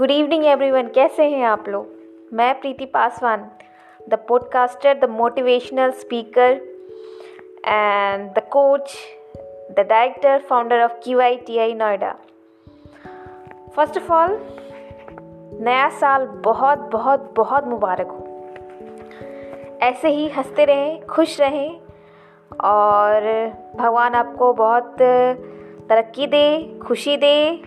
Good 0.00 0.10
evening 0.10 0.46
everyone 0.46 0.88
कैसे 0.88 1.24
हैं 1.24 1.44
आप 1.44 1.68
लोग? 1.68 1.88
मैं 2.32 2.60
Preeti 2.60 2.84
Paswan 2.84 3.50
the 4.08 4.14
podcaster 4.28 4.98
the 4.98 5.04
motivational 5.04 5.90
speaker 5.90 6.50
and 7.66 8.30
the 8.30 8.38
coach 8.38 8.94
the 9.70 9.86
director 9.88 10.38
founder 10.38 10.82
of 10.82 10.92
Q 10.92 11.20
I 11.20 11.36
T 11.36 11.58
I 11.58 11.74
Noida 11.74 12.14
first 13.76 13.98
of 13.98 14.12
all 14.12 14.38
नया 15.60 15.88
साल 15.88 16.26
बहुत 16.26 16.78
बहुत 16.78 17.32
बहुत 17.36 17.66
मुबारक 17.66 18.06
हो। 18.06 18.26
ऐसे 19.82 20.08
ही 20.08 20.28
हँसते 20.28 20.64
रहें, 20.64 21.06
खुश 21.06 21.40
रहें, 21.40 21.80
और 22.64 23.20
भगवान 23.76 24.14
आपको 24.14 24.52
बहुत 24.52 24.96
तरक्की 25.88 26.26
दे, 26.26 26.78
खुशी 26.86 27.16
दे 27.16 27.62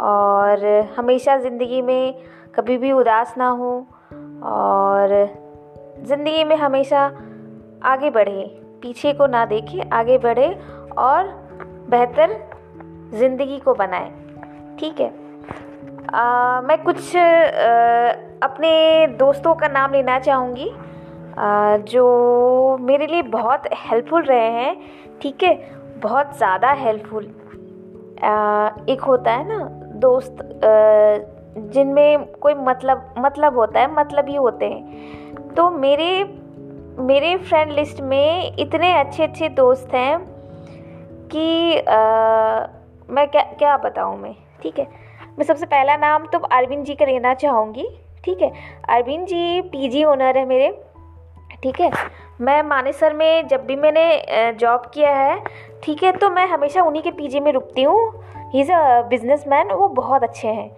और 0.00 0.64
हमेशा 0.96 1.36
ज़िंदगी 1.36 1.82
में 1.82 2.14
कभी 2.54 2.76
भी 2.78 2.92
उदास 2.92 3.34
ना 3.38 3.48
हो 3.48 3.72
और 4.44 5.08
ज़िंदगी 6.06 6.44
में 6.44 6.56
हमेशा 6.56 7.04
आगे 7.82 8.10
बढ़े 8.10 8.44
पीछे 8.82 9.12
को 9.12 9.26
ना 9.26 9.44
देखे 9.46 9.88
आगे 9.92 10.18
बढ़े 10.18 10.48
और 10.98 11.28
बेहतर 11.90 12.36
ज़िंदगी 13.14 13.58
को 13.58 13.74
बनाए। 13.74 14.10
ठीक 14.80 15.00
है? 15.00 15.08
आ, 16.14 16.60
मैं 16.60 16.82
कुछ 16.82 17.16
आ, 17.16 17.20
अपने 18.42 19.06
दोस्तों 19.18 19.54
का 19.54 19.68
नाम 19.68 19.92
लेना 19.92 20.18
चाहूँगी 20.18 20.70
जो 21.90 22.76
मेरे 22.80 23.06
लिए 23.06 23.22
बहुत 23.22 23.62
हेल्पफुल 23.74 24.22
रहे 24.22 24.50
हैं। 24.50 24.76
ठीक 25.22 25.42
है? 25.42 25.54
बहुत 26.02 26.36
ज़्यादा 26.36 26.72
हेल्पफुल 26.72 27.24
एक 28.90 29.00
होता 29.00 29.32
है 29.32 29.48
ना 29.48 29.58
दोस्त 29.96 30.38
जिनमें 31.56 32.24
कोई 32.32 32.54
मतलब 32.54 33.14
मतलब 33.18 33.58
होता 33.58 33.80
है 33.80 33.92
मतलब 33.94 34.28
ही 34.28 34.36
होते 34.36 34.66
हैं। 34.66 35.54
तो 35.54 35.70
मेरे 35.70 36.24
मेरे 36.98 37.36
फ्रेंड 37.38 37.72
लिस्ट 37.72 38.00
में 38.00 38.56
इतने 38.58 38.92
अच्छे 38.98 39.22
अच्छे 39.22 39.48
दोस्त 39.48 39.94
हैं 39.94 40.18
कि 41.32 41.78
आ, 41.78 42.66
मैं 43.10 43.26
क्या 43.28 43.42
क्या 43.58 43.76
बताऊँ 43.76 44.18
मैं 44.18 44.34
ठीक 44.62 44.78
है? 44.78 44.86
मैं 45.38 45.44
सबसे 45.44 45.66
पहला 45.66 45.96
नाम 45.96 46.26
तो 46.26 46.38
अरविंद 46.38 46.84
जी 46.84 46.94
का 46.94 47.04
लेना 47.04 47.34
चाहूँगी 47.34 47.88
ठीक 48.24 48.42
है? 48.42 48.52
अरविंद 48.88 49.26
जी 49.26 49.60
पीजी 49.62 50.04
ओनर 50.04 50.38
है 50.38 50.44
मेरे 50.46 50.70
ठीक 51.62 51.80
है? 51.80 51.90
मैं 52.40 52.62
मानेसर 52.62 53.12
में 53.12 53.48
जब 53.48 53.64
भी 53.66 53.76
मैंने 53.76 54.52
जॉब 54.52 54.90
किया 54.94 55.10
है 55.10 55.38
ठीक 55.84 56.02
है? 56.04 56.12
तो 56.12 56.30
मैं 56.30 56.46
हमेशा 56.48 56.82
उन्हीं 56.82 57.02
के 57.02 57.10
पीजी 57.10 57.40
में 57.40 57.52
रुकती 57.52 57.82
हूँ। 57.82 57.98
He 58.54 58.60
is 58.60 58.72
a 58.72 59.02
business 59.02 59.44
man 59.48 59.72
वो 59.72 59.88
बहुत 59.88 60.22
अच्छे 60.22 60.48
हैं। 60.48 60.70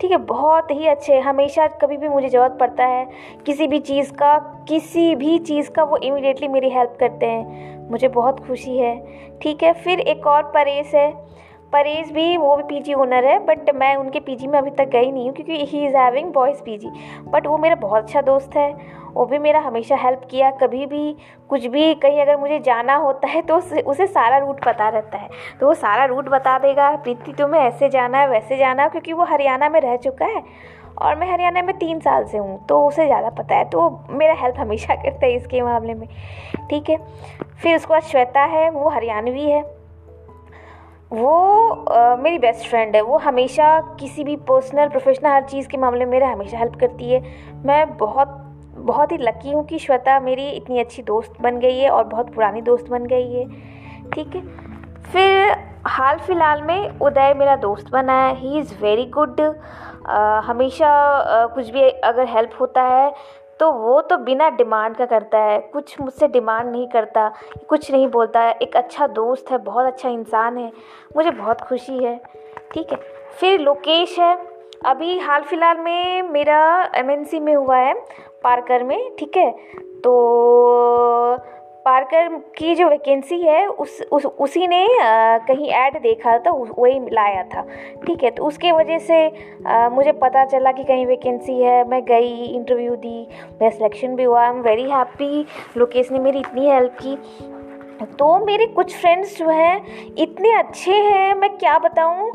ठीक 0.00 0.10
है, 0.10 0.16
बहुत 0.16 0.70
ही 0.70 0.86
अच्छे 0.86 1.18
हमेशा 1.20 1.66
कभी 1.80 1.96
भी 1.96 2.08
मुझे 2.08 2.28
ज़रूरत 2.28 2.56
पड़ता 2.60 2.84
है 2.84 3.06
किसी 3.46 3.66
भी 3.66 3.78
चीज़ 3.80 4.12
का, 4.12 4.36
किसी 4.68 5.14
भी 5.14 5.38
चीज़ 5.38 5.70
का, 5.70 5.82
वो 5.82 5.96
इमिडिएटली 5.96 6.48
मेरी 6.48 6.70
हेल्प 6.70 6.96
करते 7.00 7.26
हैं। 7.26 7.90
मुझे 7.90 8.08
बहुत 8.08 8.40
खुशी 8.46 8.76
है। 8.78 8.96
ठीक 9.42 9.62
है, 9.62 9.72
फिर 9.74 10.00
एक 10.00 10.26
और 10.26 10.42
परेश 10.44 10.94
है। 10.94 11.10
परेश 11.72 12.10
भी, 12.12 12.36
वो 12.36 12.56
भी 12.56 12.62
पीजी 12.62 12.94
ओनर 12.94 13.24
है 13.24 13.38
बट 13.38 13.70
मैं 13.74 13.94
उनके 13.96 14.20
पीजी 14.20 14.46
में 14.46 14.58
अभी 14.58 14.70
तक 14.70 14.88
गई 14.88 15.10
नहीं 15.10 15.24
हूँ, 15.24 15.34
क्योंकि 15.34 15.64
he 15.66 15.86
is 15.86 15.96
having 15.96 16.32
boys 16.32 16.62
PG 16.62 16.90
but 17.28 17.46
वो 17.46 17.58
मेरा 17.58 17.74
बहुत 17.74 18.02
अच्छा 18.02 18.20
दोस्त 18.22 18.56
है। 18.56 18.70
वो 19.14 19.24
भी 19.26 19.38
मेरा 19.38 19.60
हमेशा 19.60 19.96
हेल्प 19.96 20.26
किया। 20.30 20.50
कभी 20.58 20.86
भी 20.86 21.16
कुछ 21.50 21.66
भी 21.66 21.94
कहीं 21.96 22.20
अगर 22.20 22.36
मुझे 22.36 22.58
जाना 22.60 22.94
होता 22.96 23.28
है 23.28 23.42
तो 23.42 23.56
उसे 23.82 24.06
सारा 24.06 24.38
रूट 24.38 24.64
पता 24.64 24.88
रहता 24.88 25.18
है। 25.18 25.28
तो 25.60 25.66
वो 25.66 25.74
सारा 25.76 26.04
रूट 26.04 26.28
बता 26.28 26.58
देगा 26.58 26.94
प्रीति 26.96 27.32
तुम्हें 27.32 27.60
ऐसे 27.62 27.88
जाना 27.88 28.18
है 28.18 28.28
वैसे 28.28 28.56
जाना 28.56 28.82
है 28.82 28.88
क्योंकि 28.88 29.12
वो 29.12 29.24
हरियाणा 29.24 29.68
में 29.68 29.80
रह 29.80 29.96
चुका 29.98 30.26
है 30.26 30.42
और 30.98 31.14
मैं 31.16 31.30
हरियाणा 31.32 31.62
में 31.62 31.76
तीन 31.78 32.00
साल 32.00 32.24
से 32.24 32.38
हूँ 32.38 32.64
तो 32.66 32.86
उसे 32.86 33.06
ज़्यादा 33.06 33.28
पता 33.32 33.56
है। 33.56 33.64
तो 33.64 33.88
मेरा 34.10 34.34
हेल्प 34.34 34.58
हमेशा 34.58 34.94
करता 34.94 35.26
है 35.26 35.32
इसके 35.34 35.62
मामले 35.62 35.94
में। 35.94 36.08
ठीक 36.70 36.90
है? 36.90 36.96
फिर 37.62 37.76
उसके 37.76 37.92
बाद 37.92 38.02
श्वेता 38.02 38.42
है 38.46 38.68
वो 38.70 38.88
हरियाणवी 38.88 39.48
है। 39.50 39.62
वो 41.12 41.68
आ, 41.68 42.16
मेरी 42.16 42.38
बेस्ट 42.38 42.68
फ्रेंड 42.68 42.94
है। 42.96 43.00
वो 43.02 43.16
हमेशा 43.18 43.80
किसी 44.00 44.24
भी 44.24 44.36
पर्सनल 44.48 44.88
प्रोफेशनल 44.88 45.30
हर 45.30 45.42
चीज़ 45.44 45.68
के 45.68 45.76
मामले 45.76 46.04
में 46.04 46.12
मेरा 46.12 46.28
हमेशा 46.28 46.58
हेल्प 46.58 46.76
करती 46.80 47.10
है। 47.10 47.20
मैं 47.64 47.96
बहुत 47.96 48.38
बहुत 48.82 49.12
ही 49.12 49.16
लकी 49.18 49.52
हूँ 49.52 49.64
कि 49.66 49.78
श्वेता 49.78 50.18
मेरी 50.20 50.48
इतनी 50.50 50.80
अच्छी 50.80 51.02
दोस्त 51.02 51.40
बन 51.42 51.58
गई 51.58 51.78
है 51.78 51.90
और 51.90 52.04
बहुत 52.06 52.32
पुरानी 52.34 52.62
दोस्त 52.62 52.88
बन 52.90 53.06
गई 53.06 53.32
है, 53.32 53.44
ठीक 54.10 54.34
है? 54.36 54.42
फिर 55.04 55.56
हाल 55.86 56.18
फ़िलहाल 56.18 56.62
में 56.62 56.98
उदय 57.00 57.34
मेरा 57.34 57.56
दोस्त 57.58 57.90
बना 57.92 58.12
है। 58.22 58.34
ही 58.36 58.58
इज़ 58.58 58.74
वेरी 58.82 59.04
गुड 59.14 59.40
हमेशा 60.46 60.90
कुछ 61.54 61.70
भी 61.70 61.88
अगर 61.90 62.26
हेल्प 62.28 62.56
होता 62.60 62.82
है 62.84 63.14
तो 63.60 63.70
वो 63.72 64.00
तो 64.00 64.16
बिना 64.18 64.48
डिमांड 64.50 64.96
का 64.96 65.06
करता 65.06 65.38
है। 65.38 65.58
कुछ 65.72 66.00
मुझसे 66.00 66.28
डिमांड 66.28 66.70
नहीं 66.70 66.86
करता, 66.88 67.28
कुछ 67.68 67.90
नहीं 67.92 68.06
बोलता। 68.08 68.40
है 68.40 68.52
एक 68.62 68.76
अच्छा 68.76 69.06
दोस्त 69.08 69.50
है, 69.50 69.58
बहुत 69.58 69.86
अच्छा 69.86 70.08
इंसान 70.08 70.58
है। 70.58 70.70
मुझे 71.16 71.30
बहुत 71.30 71.60
खुशी 71.60 71.98
है, 71.98 72.16
ठीक 72.72 72.92
है? 72.92 72.98
फिर 73.32 73.60
लोकेश 73.60 74.18
है। 74.18 74.34
अभी 74.86 75.18
हाल 75.18 75.42
फ़िलहाल 75.42 75.78
में 75.78 76.22
मेरा 76.24 76.90
एमएनसी 76.94 77.40
में 77.40 77.54
हुआ 77.54 77.76
है। 77.76 77.94
पार्कर 78.44 78.84
में 78.84 79.10
ठीक 79.18 79.36
है? 79.36 79.50
तो 80.04 80.12
पार्कर 81.84 82.28
की 82.56 82.74
जो 82.74 82.88
वैकेंसी 82.88 83.40
है 83.42 83.66
उस, 83.66 84.02
उस 84.12 84.26
उसी 84.26 84.66
ने 84.66 84.84
आ, 84.84 85.38
कहीं 85.38 85.68
ऐड 85.68 86.00
देखा 86.02 86.38
था 86.38 86.50
वही 86.78 87.00
लाया 87.12 87.42
था 87.44 87.62
ठीक 88.06 88.22
है? 88.24 88.30
तो 88.30 88.44
उसके 88.44 88.72
वजह 88.72 88.98
से 88.98 89.26
आ, 89.66 89.88
मुझे 89.88 90.12
पता 90.12 90.44
चला 90.44 90.72
कि 90.72 90.84
कहीं 90.84 91.06
वैकेंसी 91.06 91.60
है 91.62 91.88
मैं 91.88 92.04
गई 92.04 92.44
इंटरव्यू 92.44 92.96
दी 92.96 93.28
मेरा 93.52 93.70
सिलेक्शन 93.70 94.14
भी 94.16 94.24
हुआ 94.24 94.42
I 94.42 94.50
am 94.50 94.60
very 94.62 94.90
happy 94.90 95.46
Lokesh 95.76 96.12
ने 96.12 96.18
मेरी 96.18 96.38
इतनी 96.38 96.70
हेल्प 96.70 96.96
की। 97.02 97.16
तो 98.18 98.44
मेरे 98.44 98.66
कुछ 98.66 98.96
फ्रेंड्स 98.96 99.36
जो 99.38 99.48
हैं 99.48 100.14
इतने 100.18 100.52
अच्छे 100.52 100.92
हैं 100.92 101.34
मैं 101.34 101.50
क्या 101.58 101.78
बताऊँ? 101.78 102.30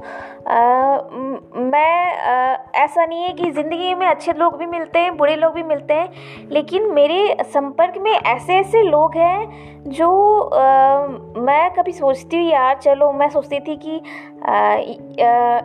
मैं 1.56 2.14
आ, 2.14 2.56
ऐसा 2.76 3.06
नहीं 3.06 3.24
है 3.24 3.34
कि 3.34 3.52
ज़िंदगी 3.52 3.94
में 3.96 4.06
अच्छे 4.08 4.34
लोग 4.34 4.58
भी 4.58 4.66
मिलते 4.66 5.00
हैं 5.00 5.16
बुरे 5.18 5.36
लोग 5.36 5.54
भी 5.54 5.64
मिलते 5.64 5.94
हैं 5.94 6.50
लेकिन 6.52 6.92
मेरे 6.94 7.38
संपर्क 7.44 7.98
में 7.98 8.12
ऐसे 8.12 8.54
ऐसे 8.54 8.84
लोग 8.84 9.18
हैं 9.18 9.90
जो 9.90 10.10
आ, 10.40 11.08
मैं 11.42 11.70
कभी 11.74 11.92
सोचती 11.94 12.38
हूँ 12.38 12.50
यार 12.50 12.80
चलो 12.80 13.12
मैं 13.12 13.30
सोचती 13.30 13.60
थी 13.60 13.76
कि 13.76 14.02
आ, 14.46 14.76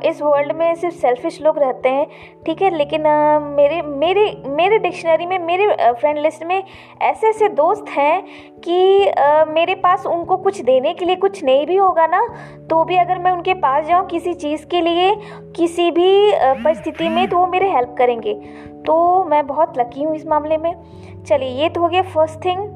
इस 0.09 0.21
वर्ल्ड 0.23 0.53
में 0.53 0.75
सिर्फ़ 0.75 0.97
सेल्फिश 0.97 1.41
लोग 1.43 1.59
रहते 1.59 1.89
हैं 1.89 2.07
ठीक 2.47 2.63
है 2.63 2.71
लेकिन 2.77 3.07
मेरे 3.57 3.81
मेरे 3.83 4.25
मेरे 4.47 4.79
डिक्शनरी 4.79 5.27
में 5.27 5.39
मेरे 5.39 5.67
फ्रेंड 5.93 6.19
लिस्ट 6.19 6.45
में 6.45 6.63
ऐसे 7.03 7.29
ऐसे 7.29 7.49
दोस्त 7.55 7.89
हैं 7.89 8.23
कि 8.65 8.81
मेरे 9.53 9.75
पास 9.75 10.07
उनको 10.07 10.37
कुछ 10.37 10.61
देने 10.61 10.95
के 10.95 11.05
लिए 11.05 11.17
कुछ 11.17 11.43
नहीं 11.45 11.67
भी 11.67 11.77
होगा 11.77 12.07
ना 12.07 12.27
तो 12.71 12.83
भी 12.85 12.97
अगर 12.97 13.19
मैं 13.19 13.33
उनके 13.33 13.55
पास 13.55 13.87
जाऊँ 13.87 14.07
किसी 14.07 14.35
चीज़ 14.37 14.67
के 14.67 14.81
लिए 14.81 15.11
किसी 15.63 15.91
भी 15.91 16.11
परिस्थिति 16.35 17.09
में 17.09 17.27
तो 17.29 17.39
वो 17.39 17.47
मेरे 17.47 17.71
हेल्प 17.71 17.95
करेंगे। 17.99 18.35
तो 18.87 19.25
मैं 19.25 19.47
बहुत 19.47 19.79
लकी 19.79 20.03
हूँ 20.03 20.15
इस 20.17 20.27
मामले 20.27 20.57
में। 20.59 20.73
चलिए 21.27 21.49
ये 21.63 21.69
तो 21.69 21.81
हो 21.81 21.89
गया 21.89 22.03
फ़र्स्ट 22.05 22.45
थिंग 22.45 22.71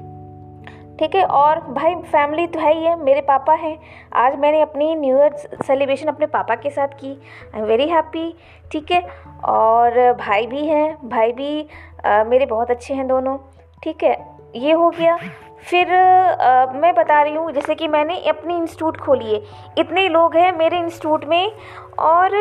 ठीक 0.99 1.15
है? 1.15 1.25
और 1.25 1.61
भाई 1.71 1.95
फैमिली 1.95 2.47
तो 2.47 2.61
है 2.61 2.73
ही 2.75 2.85
है 2.85 2.95
मेरे 2.99 3.21
पापा 3.21 3.55
हैं। 3.55 3.77
आज 4.15 4.39
मैंने 4.41 4.61
अपनी 4.63 4.95
न्यू 4.95 5.17
ईयर 5.17 5.37
सेलिब्रेशन 5.67 6.09
अपने 6.09 6.27
पापा 6.27 6.55
के 6.55 6.71
साथ 6.71 6.95
की। 7.01 7.11
आई 7.55 7.61
एम 7.61 7.67
वेरी 7.67 7.89
हैप्पी 7.89 8.33
ठीक 8.73 8.93
है? 8.93 9.01
और 9.45 10.13
भाई 10.21 10.47
भी 10.47 10.65
हैं 10.67 11.09
भाई 11.09 11.33
भी 11.33 11.67
आ, 12.07 12.23
मेरे 12.25 12.47
बहुत 12.47 12.71
अच्छे 12.71 12.95
हैं 12.95 13.07
दोनों 13.09 13.37
ठीक 13.83 14.05
है? 14.05 14.17
ये 14.57 14.73
हो 14.73 14.91
गया। 14.91 15.17
फिर 15.65 15.93
आ, 15.93 16.67
मैं 16.73 16.95
बता 16.95 17.21
रही 17.23 17.35
हूँ 17.35 17.51
जैसे 17.53 17.75
कि 17.75 17.89
मैंने 17.89 18.21
अपनी 18.29 18.57
इंस्टीट्यूट 18.57 18.97
खोली 18.97 19.33
है। 19.33 19.43
इतने 19.79 20.09
लोग 20.09 20.37
हैं 20.37 20.53
मेरे 20.59 20.79
इंस्टीट्यूट 20.79 21.25
में 21.25 21.53
और 21.99 22.39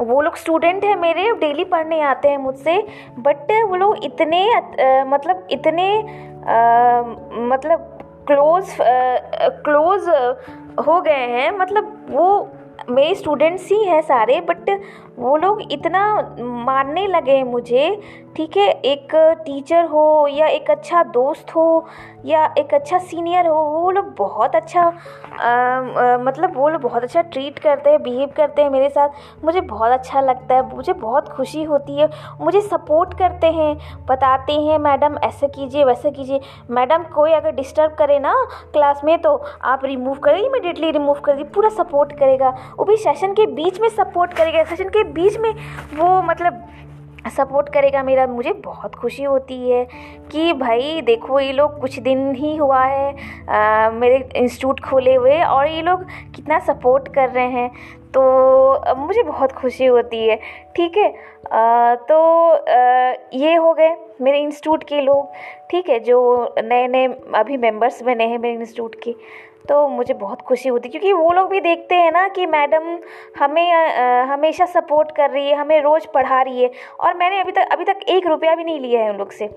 वो 0.00 0.20
लोग 0.20 0.36
स्टूडेंट 0.36 0.84
हैं 0.84 0.96
मेरे 0.96 1.30
डेली 1.32 1.64
पढ़ने 1.64 2.00
आते 2.00 2.28
हैं 2.28 2.38
मुझसे 2.38 2.76
बट 3.18 3.50
वो 3.68 3.76
लोग 3.76 4.04
इतने 4.04 4.42
आ, 4.54 5.04
मतलब 5.04 5.46
इतने 5.50 5.88
आ, 5.98 7.02
मतलब 7.46 7.98
क्लोज 8.26 8.76
क्लोज 9.64 10.08
हो 10.86 11.00
गए 11.00 11.26
हैं 11.28 11.50
मतलब 11.58 12.06
वो 12.10 12.26
मेरे 12.90 13.14
स्टूडेंट्स 13.14 13.68
ही 13.72 13.84
हैं 13.84 14.00
सारे 14.02 14.40
बट 14.40 14.70
वो 15.18 15.36
लोग 15.36 15.60
इतना 15.72 16.00
मानने 16.66 17.06
लगे 17.06 17.32
हैं 17.32 17.44
मुझे 17.44 18.00
ठीक 18.36 18.56
है 18.56 18.68
एक 18.82 19.14
टीचर 19.44 19.84
हो 19.84 20.26
या 20.30 20.46
एक 20.46 20.70
अच्छा 20.70 21.02
दोस्त 21.04 21.54
हो 21.56 21.64
या 22.24 22.44
एक 22.58 22.72
अच्छा 22.74 22.98
सीनियर 22.98 23.46
हो 23.46 23.54
वो 23.64 23.90
लोग 23.90 24.14
बहुत 24.18 24.54
अच्छा 24.56 24.82
आ, 24.82 25.48
आ, 25.48 26.16
मतलब 26.18 26.56
वो 26.56 26.68
लोग 26.68 26.80
बहुत 26.82 27.02
अच्छा 27.02 27.22
ट्रीट 27.22 27.58
करते 27.58 27.90
हैं 27.90 28.02
बिहेव 28.02 28.30
करते 28.36 28.62
हैं 28.62 28.70
मेरे 28.70 28.88
साथ। 28.88 29.44
मुझे 29.44 29.60
बहुत 29.60 29.92
अच्छा 29.92 30.20
लगता 30.20 30.54
है 30.54 30.74
मुझे 30.74 30.92
बहुत 30.92 31.28
खुशी 31.28 31.62
होती 31.62 31.98
है 31.98 32.08
मुझे 32.40 32.60
सपोर्ट 32.60 33.14
करते 33.18 33.46
हैं 33.46 33.74
बताते 34.08 34.52
हैं 34.52 34.78
मैडम 34.78 35.18
ऐसे 35.24 35.48
कीजिए 35.48 35.84
वैसे 35.84 36.10
कीजिए। 36.10 36.40
मैडम 36.70 37.02
कोई 37.14 37.32
अगर 37.32 37.50
डिस्टर्ब 37.52 37.94
करे 37.94 38.18
ना 38.18 38.34
क्लास 38.72 39.00
में 39.04 39.16
तो 39.22 39.34
आप 39.64 39.84
रिमूव 39.84 40.18
करें 40.18 40.40
इमिडिएटली 40.40 40.90
रिमूव 40.90 41.20
कर 41.24 41.42
पूरा 41.44 41.68
सपोर्ट 41.68 42.12
करेगा। 42.18 42.54
वो 42.78 42.84
भी 42.84 42.96
सेशन 42.96 43.32
के 43.32 43.46
बीच 43.54 43.80
में 43.80 43.88
सपोर्ट 43.88 44.32
करेगा। 44.32 44.64
सेशन 44.64 44.88
के 44.88 45.04
बीच 45.12 45.36
में 45.38 45.50
वो 45.94 46.20
मतलब 46.22 46.62
सपोर्ट 47.36 47.68
करेगा 47.72 48.02
मेरा। 48.02 48.26
मुझे 48.26 48.52
बहुत 48.64 48.94
खुशी 48.94 49.22
होती 49.22 49.58
है 49.70 49.84
कि 50.30 50.52
भाई 50.52 51.00
देखो 51.00 51.40
ये 51.40 51.52
लोग 51.52 51.78
कुछ 51.80 51.98
दिन 51.98 52.34
ही 52.34 52.56
हुआ 52.56 52.82
है 52.84 53.14
आ, 53.48 53.90
मेरे 53.90 54.16
इंस्टीट्यूट 54.36 54.80
खोले 54.80 55.14
हुए 55.14 55.40
और 55.40 55.66
ये 55.66 55.82
लोग 55.82 56.04
कितना 56.34 56.58
सपोर्ट 56.66 57.08
कर 57.14 57.28
रहे 57.28 57.50
हैं। 57.50 57.70
तो 58.14 58.94
मुझे 58.96 59.22
बहुत 59.22 59.52
खुशी 59.52 59.86
होती 59.86 60.26
है। 60.28 60.36
ठीक 60.76 60.96
है? 60.96 61.08
तो 62.08 62.18
आ, 62.50 63.14
ये 63.34 63.54
हो 63.54 63.72
गए 63.74 63.96
मेरे 64.20 64.40
इंस्टीट्यूट 64.40 64.84
के 64.84 65.00
लोग। 65.00 65.32
ठीक 65.70 65.88
है? 65.88 65.98
जो 66.00 66.54
नए 66.58 66.86
नए 66.88 67.06
अभी 67.34 67.56
मेंबर्स 67.56 68.02
बने 68.02 68.24
हैं 68.24 68.38
मेरे 68.38 68.54
इंस्टीट्यूट 68.54 68.96
के। 69.04 69.14
तो 69.68 69.86
मुझे 69.88 70.14
बहुत 70.14 70.40
खुशी 70.42 70.68
होती 70.68 70.88
क्योंकि 70.88 71.12
वो 71.12 71.32
लोग 71.32 71.50
भी 71.50 71.60
देखते 71.60 71.94
हैं 71.94 72.12
ना 72.12 72.26
कि 72.28 72.46
मैडम 72.46 72.98
हमें 73.38 73.72
आ, 73.72 74.24
हमेशा 74.32 74.66
सपोर्ट 74.66 75.10
कर 75.16 75.30
रही 75.30 75.48
है 75.48 75.56
हमें 75.56 75.80
रोज़ 75.82 76.06
पढ़ा 76.14 76.40
रही 76.42 76.62
है। 76.62 76.70
और 77.00 77.16
मैंने 77.16 77.40
अभी 77.40 77.52
तक 77.52 77.68
अभी 77.72 77.84
तक 77.84 78.00
एक 78.08 78.26
रुपया 78.26 78.54
भी 78.54 78.64
नहीं 78.64 78.80
लिया 78.80 79.00
है 79.00 79.10
उन 79.10 79.18
लोग 79.18 79.30
से। 79.32 79.48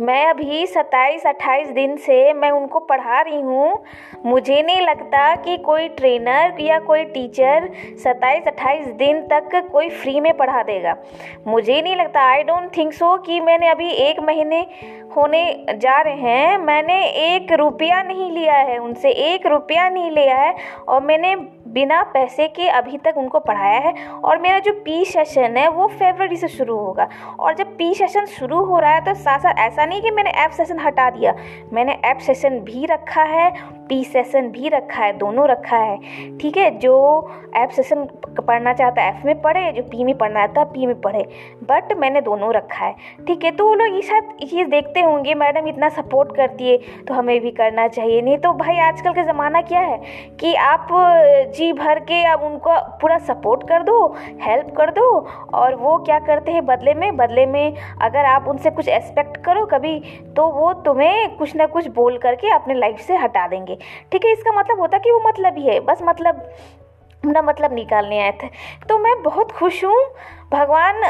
मैं 0.00 0.24
अभी 0.26 0.66
सत्ताईस, 0.66 1.26
अट्ठाईस 1.26 1.68
दिन 1.70 1.96
से 1.96 2.32
मैं 2.32 2.50
उनको 2.50 2.78
पढ़ा 2.80 3.20
रही 3.20 3.40
हूँ। 3.40 3.82
मुझे 4.26 4.60
नहीं 4.62 4.80
लगता 4.80 5.34
कि 5.36 5.56
कोई 5.58 5.88
ट्रेनर 5.90 6.60
या 6.60 6.78
कोई 6.80 7.04
टीचर 7.06 7.68
सत्ताईस, 8.04 8.46
अट्ठाईस 8.46 8.86
दिन 8.96 9.20
तक 9.28 9.68
कोई 9.72 9.88
फ्री 9.90 10.20
में 10.20 10.32
पढ़ा 10.36 10.62
देगा। 10.62 10.96
मुझे 11.46 11.80
नहीं 11.82 11.96
लगता 11.96 12.22
आई 12.22 12.42
डोंट 12.42 12.76
थिंक 12.76 12.92
सो 12.92 13.16
कि 13.18 13.40
मैंने 13.40 13.68
अभी 13.68 13.90
एक 14.00 14.20
महीने 14.20 14.66
होने 15.16 15.42
जा 15.72 16.00
रहे 16.00 16.14
हैं। 16.14 16.58
मैंने 16.58 17.02
एक 17.04 17.52
रुपया 17.52 18.02
नहीं 18.02 18.30
लिया 18.30 18.54
है, 18.54 18.78
उनसे 18.78 19.10
एक 19.10 19.46
रुपया 19.46 19.88
नहीं 19.88 20.10
लिया 20.10 20.36
है 20.36 20.54
और 20.88 21.00
मैंने 21.02 21.34
बिना 21.70 22.02
पैसे 22.12 22.46
के 22.48 22.68
अभी 22.70 22.98
तक 22.98 23.14
उनको 23.18 23.38
पढ़ाया 23.40 23.78
है 23.78 23.94
और 24.08 24.38
मेरा 24.38 24.58
जो 24.58 24.72
पी 24.84 25.04
सेशन 25.04 25.56
है 25.56 25.68
वो 25.70 25.86
फेबररी 25.88 26.36
से 26.36 26.48
शुरू 26.48 26.76
होगा। 26.76 27.08
और 27.40 27.54
जब 27.54 27.76
पी 27.76 27.92
सेशन 27.94 28.26
शुरू 28.28 28.64
हो 28.64 28.78
रहा 28.78 28.92
है 28.92 29.04
तो 29.04 29.14
साथ 29.16 29.38
साथ 29.38 29.58
ऐसा 29.58 29.86
नहीं 29.86 30.02
कि 30.02 30.10
मैंने 30.10 30.30
ऐप 30.44 30.50
सेशन 30.50 30.80
हटा 30.80 31.10
दिया। 31.10 31.34
मैंने 31.72 31.98
ऐप 32.04 32.18
सेशन 32.18 32.58
भी 32.60 32.86
रखा 32.86 33.22
है, 33.24 33.50
पी 33.88 34.02
सेशन 34.04 34.48
भी 34.50 34.68
रखा 34.68 35.04
है, 35.04 35.12
दोनों 35.18 35.48
रखा 35.48 35.76
है। 35.76 35.96
ठीक 36.38 36.56
है, 36.56 36.70
जो 36.78 36.96
ऐप 37.56 37.70
सेशन 37.70 38.04
पढ़ना 38.40 38.72
चाहता 38.72 39.02
है, 39.02 39.08
एफ़ 39.10 39.26
में 39.26 39.40
पढ़े, 39.42 39.70
जो 39.72 39.82
पी 39.82 40.04
में 40.04 40.16
पढ़ना 40.18 40.46
चाहता 40.46 40.60
है, 40.60 40.66
पी 40.66 40.86
में 40.86 41.00
पढ़े। 41.00 41.22
बट 41.64 41.92
मैंने 41.98 42.20
दोनों 42.20 42.52
रखा 42.54 42.84
है। 42.84 43.24
ठीक 43.26 43.44
है 43.44 43.50
तो 43.50 43.66
वो 43.68 43.74
लोग 43.74 43.94
ये 43.94 44.02
शायद 44.02 44.30
चीज़ 44.40 44.68
देखते 44.68 45.00
होंगे, 45.00 45.34
मैडम 45.36 45.68
इतना 45.68 45.88
सपोर्ट 45.90 46.36
करती 46.36 46.70
है 46.70 47.04
तो 47.04 47.14
हमें 47.14 47.40
भी 47.40 47.50
करना 47.52 47.86
चाहिए। 47.88 48.20
नहीं 48.22 48.38
तो 48.38 48.52
भाई 48.54 48.78
आजकल 48.80 49.12
का 49.12 49.22
ज़माना 49.22 49.60
क्या 49.62 49.80
है 49.80 50.00
कि 50.40 50.54
आप 50.56 50.88
जी 51.60 51.72
भर 51.72 51.98
के 52.00 52.22
अब 52.24 52.42
उनको 52.42 52.74
पूरा 53.00 53.16
सपोर्ट 53.18 53.62
कर 53.68 53.82
दो 53.82 53.96
हेल्प 54.42 54.72
कर 54.76 54.90
दो 54.90 55.08
और 55.54 55.74
वो 55.76 55.96
क्या 56.04 56.18
करते 56.18 56.52
हैं 56.52 56.64
बदले 56.66 56.94
में 56.94 57.16
बदले 57.16 57.44
में 57.46 57.76
अगर 58.02 58.24
आप 58.26 58.46
उनसे 58.48 58.70
कुछ 58.70 58.88
एक्सपेक्ट 58.88 59.36
करो 59.44 59.64
कभी 59.66 59.98
तो 60.36 60.46
वो 60.50 60.72
तुम्हें 60.84 61.36
कुछ 61.36 61.54
ना 61.56 61.66
कुछ 61.66 61.88
बोल 61.94 62.16
करके 62.18 62.50
अपने 62.50 62.74
लाइफ 62.74 63.00
से 63.00 63.16
हटा 63.16 63.46
देंगे। 63.48 63.78
ठीक 64.12 64.24
है, 64.24 64.32
इसका 64.32 64.52
मतलब 64.52 64.80
होता 64.80 64.98
कि 64.98 65.10
वो 65.10 65.20
मतलब 65.28 65.58
ही 65.58 65.66
है, 65.66 65.78
बस 65.80 65.98
मतलब 66.02 66.42
अपना 67.22 67.40
मतलब 67.42 67.72
निकालने 67.74 68.18
आए 68.20 68.32
थे। 68.42 68.46
तो 68.88 68.98
मैं 68.98 69.22
बहुत 69.22 69.50
खुश 69.52 69.84
हूँ। 69.84 70.04
भगवान 70.52 71.02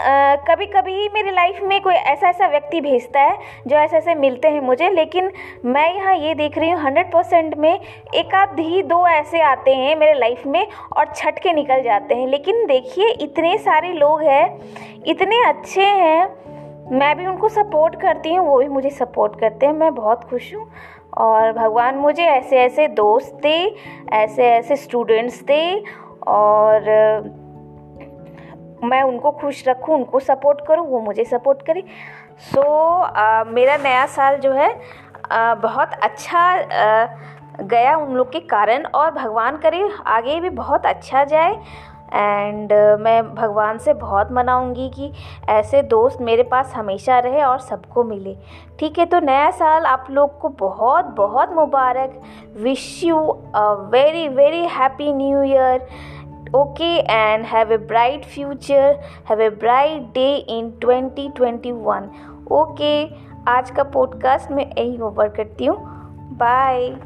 कभी 0.48 0.66
कभी 0.66 1.08
मेरी 1.08 1.30
लाइफ 1.30 1.60
में 1.62 1.80
कोई 1.82 1.94
ऐसा 1.94 2.28
ऐसा 2.28 2.46
व्यक्ति 2.48 2.80
भेजता 2.80 3.20
है, 3.20 3.36
जो 3.66 3.76
ऐसे 3.76 3.96
ऐसे 3.96 4.14
मिलते 4.14 4.48
हैं 4.48 4.60
मुझे, 4.60 4.88
लेकिन 4.90 5.30
मैं 5.66 5.86
यहाँ 5.94 6.14
ये 6.16 6.34
देख 6.34 6.58
रही 6.58 6.70
हूँ 6.70 6.80
हंड्रेड 6.80 7.12
परसेंट 7.12 7.56
में 7.56 7.72
एक 8.14 8.34
आध 8.34 8.58
ही 8.60 8.82
दो 8.82 9.06
ऐसे 9.08 9.40
आते 9.42 9.74
हैं 9.74 9.96
मेरे 9.96 10.18
लाइफ 10.18 10.46
में 10.46 10.66
और 10.96 11.12
छट 11.14 11.38
के 11.38 11.52
निकल 11.52 11.82
जाते 11.82 12.14
हैं। 12.14 12.26
लेकिन 12.28 12.64
देखिए, 12.66 13.08
इतने 13.20 13.56
सारे 13.58 13.92
लोग 13.94 14.22
हैं, 14.22 14.44
इतने 15.06 15.42
अच्छे 15.48 15.82
हैं, 15.82 16.28
मैं 16.92 17.16
भी 17.18 17.26
उनको 17.26 17.48
सपोर्ट 17.48 18.00
करती 18.00 18.34
हूँ, 18.34 18.46
वो 18.46 18.58
भी 18.58 18.68
मुझे 18.68 18.90
सपोर्ट 18.90 19.40
करते 19.40 19.66
हैं, 19.66 19.72
मैं 19.72 19.94
बहुत 19.94 20.24
खुश 20.30 20.54
हूँ। 20.54 20.70
और 21.18 21.52
भगवान 21.52 21.94
मुझे 21.94 22.24
ऐसे 22.24 22.56
ऐसे 22.56 22.88
दोस्त 22.88 23.34
दे 23.34 23.76
ऐसे 24.12 24.44
ऐसे 24.44 24.76
स्टूडेंट्स 24.76 25.42
दे 25.42 25.84
और 26.26 26.80
मैं 28.84 29.02
उनको 29.02 29.30
खुश 29.30 29.68
रखूँ 29.68 29.94
उनको 29.94 30.20
सपोर्ट 30.20 30.58
करूँ 30.68 30.86
वो 30.86 31.00
मुझे 31.00 31.24
सपोर्ट 31.24 31.62
करे। 31.62 31.84
सो 32.38 32.60
so, 32.60 33.46
मेरा 33.46 33.76
नया 33.76 34.06
साल 34.06 34.36
जो 34.36 34.52
है 34.52 34.80
आ, 35.32 35.54
बहुत 35.54 35.90
अच्छा 36.02 36.38
आ, 36.38 37.06
गया 37.60 37.96
उन 37.96 38.14
लोग 38.14 38.32
के 38.32 38.40
कारण 38.40 38.84
और 38.84 39.10
भगवान 39.10 39.56
करे 39.56 39.88
आगे 40.06 40.40
भी 40.40 40.50
बहुत 40.50 40.86
अच्छा 40.86 41.24
जाए। 41.24 41.56
एंड 42.14 42.72
uh, 42.72 43.00
मैं 43.00 43.34
भगवान 43.34 43.78
से 43.78 43.94
बहुत 43.94 44.32
मनाऊँगी 44.32 44.88
कि 44.88 45.12
ऐसे 45.48 45.82
दोस्त 45.82 46.18
मेरे 46.20 46.42
पास 46.42 46.72
हमेशा 46.76 47.18
रहे 47.18 47.42
और 47.42 47.58
सबको 47.58 48.04
मिले। 48.04 48.36
ठीक 48.78 48.98
है 48.98 49.06
तो 49.06 49.20
नया 49.20 49.50
साल 49.50 49.86
आप 49.86 50.06
लोग 50.10 50.38
को 50.38 50.48
बहुत 50.48 51.04
बहुत 51.04 51.52
मुबारक। 51.52 52.20
Wish 52.56 53.04
you 53.04 53.18
a 53.54 53.72
very 53.72 54.28
very 54.28 54.66
happy 54.66 55.12
new 55.12 55.42
year 55.42 55.86
okay 56.54 56.96
and 57.12 57.44
have 57.44 57.72
a 57.72 57.76
bright 57.76 58.24
future 58.24 59.00
have 59.28 59.40
a 59.40 59.50
bright 59.50 60.02
day 60.02 60.36
in 60.36 60.72
2021 60.84 62.52
okay 62.52 63.08
आज 63.48 63.70
का 63.70 63.82
पॉडकास्ट 63.82 64.50
मैं 64.50 64.66
यही 64.78 65.00
ओवर 65.00 65.28
करती 65.28 65.64
हूँ। 65.64 65.76
बाय 66.36 66.96